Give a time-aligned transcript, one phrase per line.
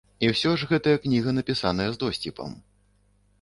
[0.27, 2.57] І ўсё ж гэтая кніга напісаная з досціпам.